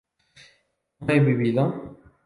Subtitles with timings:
[1.01, 1.63] ¿no he vivido?